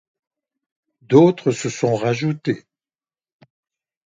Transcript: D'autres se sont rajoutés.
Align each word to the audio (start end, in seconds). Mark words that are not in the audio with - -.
D'autres 1.03 1.51
se 1.51 1.69
sont 1.69 1.93
rajoutés. 1.95 2.65